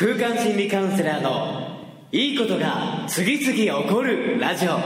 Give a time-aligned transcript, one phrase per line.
[0.00, 1.76] 空間心理カウンセラーの
[2.12, 4.78] いいことが次々起こるラジオ。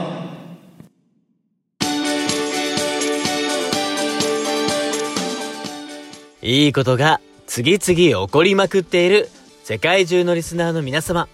[6.41, 9.29] いいことが次々起こりまくっている
[9.63, 11.27] 世界中のリスナーの皆様。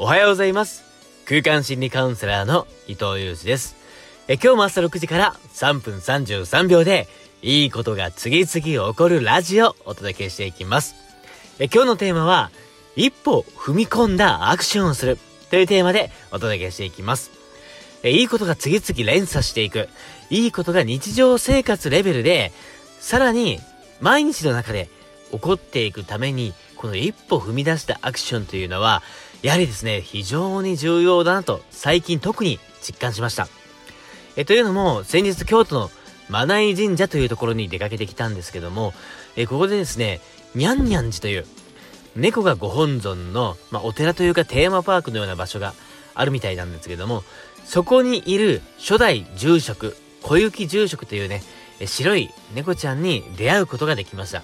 [0.00, 0.82] おはようございます。
[1.24, 3.76] 空間心理カウンセラーの伊藤裕二です。
[4.26, 7.06] え今日も朝6時から3分33秒で
[7.42, 10.96] いいことが次々起こるラジオをお届けしていきます。
[11.60, 12.50] え今日のテーマは
[12.96, 15.18] 一歩踏み込んだアクションをする
[15.50, 17.30] というテーマでお届けしていきます。
[18.02, 19.88] えいいことが次々連鎖していく。
[20.30, 22.52] いいことが日常生活レベルで、
[22.98, 23.60] さらに
[24.00, 24.88] 毎日の中で
[25.30, 29.02] 起こっていくために、この一歩踏み出したアクションというのは、
[29.42, 33.48] やはりですね、非常に重要だなと最近特に実感しました。
[34.36, 35.90] えというのも、先日京都の
[36.28, 38.94] マナイ神社というところに出かけてきたんですけども、
[39.36, 40.20] えここでですね、
[40.54, 41.46] にゃんにゃん寺という、
[42.16, 45.74] 猫がご本尊の、まあ、お寺というかテーマパークのような場所が
[46.14, 47.22] あるみたいなんですけども、
[47.64, 51.42] そこにいる初代住職、小雪住職というね、
[51.86, 54.42] 白い猫ちゃんに出会うことができました。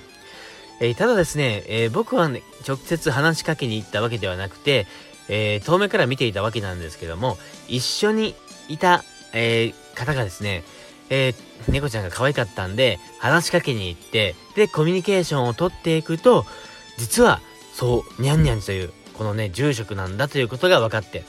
[0.81, 4.87] えー、ただですね、えー、僕はね、直接話しかけに行ったわけではなくて、
[5.29, 7.37] えー、遠目から見ていたわけなんですけども、
[7.69, 8.35] 一緒に
[8.69, 10.63] いた、え方がですね、
[11.11, 11.35] え
[11.69, 16.47] 猫ちゃんが可愛かったんで、話しかけに行って、で、コミュニケーションをとっていくと、
[16.97, 17.41] 実は、
[17.79, 21.25] そう、にゃんにゃんという、このね、住職なんだということが分かって。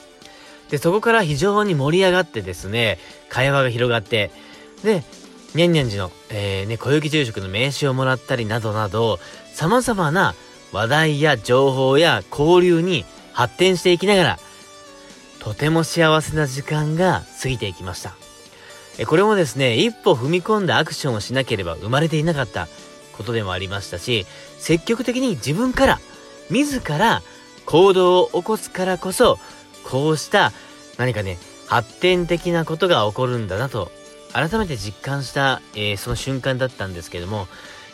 [0.68, 2.98] で、そこから非常に盛り上がってですね、
[3.28, 4.32] 会話が広がって、
[4.82, 5.04] で、
[5.54, 9.20] にゃんにゃん寺の、えー、ね、小雪住職の名刺をもらったりなどなど、
[9.54, 10.34] 様々な
[10.72, 14.38] 話題や情報や交流に発展していきながら、
[15.38, 18.14] とても幸せな時間が過ぎていきました。
[18.98, 22.66] えこれもですね、一歩踏み込んだアクションをしなければ生まれていなかった
[23.12, 24.26] ことでもありましたし、
[24.58, 26.00] 積極的に自分から
[26.50, 27.22] 自ら
[27.66, 29.38] 行動を起こすからこそ、
[29.84, 30.52] こうした
[30.98, 33.90] 何かね、発展的なことが起こるんだなと、
[34.32, 37.48] 改めて実感した、えー、その瞬間だったんですけども、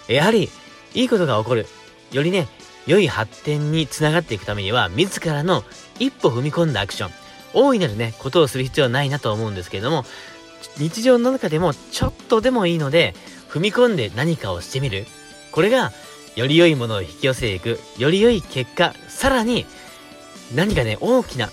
[0.09, 0.51] やはり、
[0.95, 1.67] いいことが起こる。
[2.13, 2.49] よりね、
[2.87, 5.65] 良い発展につながっていくためには、自らの
[5.99, 7.11] 一歩踏み込んだアクション、
[7.53, 10.05] 大いなるね、ことをする必要はないなと思うんですけれども、
[10.79, 13.15] 日常の中でもちょっとでもいいので、
[13.49, 15.07] 踏み込んで何かをしてみる。
[15.53, 15.93] これが
[16.37, 19.67] より良いものを引き寄せていく、より良い結果、さらに
[20.55, 21.51] 何かね、大きな、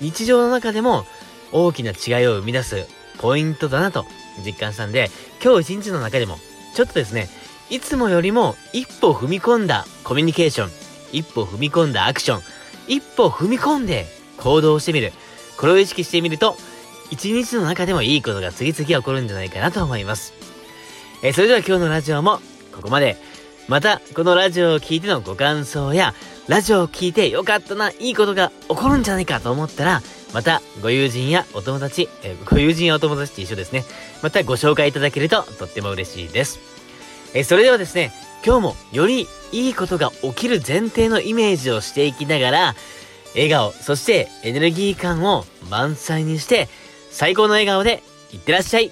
[0.00, 1.06] 日常の中でも
[1.52, 2.86] 大きな違いを生み出す
[3.18, 4.04] ポイントだなと
[4.44, 5.08] 実感したんで、
[5.42, 6.36] 今日一日の中でも、
[6.74, 7.28] ちょっとですね、
[7.70, 10.70] いつもよりも一歩踏み込んだコミュニケーション、
[11.12, 12.42] 一歩踏み込んだアクション、
[12.88, 14.06] 一歩踏み込んで
[14.38, 15.12] 行動してみる。
[15.58, 16.56] これを意識してみると、
[17.12, 20.32] 一日の中でもいいことが次々起こるんじゃないかなと思います。
[21.22, 22.40] えー、それでは今日のラジオも
[22.72, 23.16] ここまで。
[23.68, 26.14] また、このラジオを聴いてのご感想や、
[26.48, 30.02] ラジオを聴いてよかったな、いいことが起こるんじゃないかと思ったら、
[30.34, 33.84] また、ご友人やお友達、え、ご友人やお友達と一緒ですね。
[34.22, 36.58] またご紹介いただけるととっても嬉しいです。
[37.32, 38.12] え、それではですね、
[38.44, 42.74] 今日もよりいいことが起きる前提のイメージをしていきながら、
[43.34, 46.68] 笑顔、そしてエネルギー感を満載にして、
[47.10, 48.90] 最高の笑顔でいってらっしゃい。